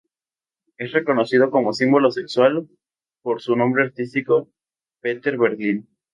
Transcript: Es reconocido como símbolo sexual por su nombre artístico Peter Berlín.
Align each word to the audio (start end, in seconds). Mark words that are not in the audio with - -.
Es 0.79 0.93
reconocido 0.93 1.51
como 1.51 1.73
símbolo 1.73 2.09
sexual 2.09 2.67
por 3.21 3.39
su 3.39 3.55
nombre 3.55 3.83
artístico 3.83 4.51
Peter 4.99 5.37
Berlín. 5.37 5.95